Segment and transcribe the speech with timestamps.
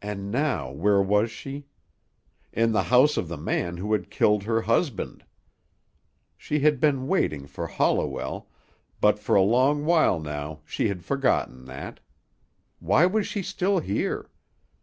[0.00, 1.66] And now where was she?
[2.54, 5.26] In the house of the man who had killed her husband!
[6.38, 8.48] She had been waiting for Holliwell,
[9.02, 12.00] but for a long while now she had forgotten that.
[12.78, 14.30] Why was she still here?